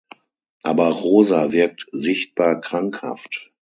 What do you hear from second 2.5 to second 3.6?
krankhaft.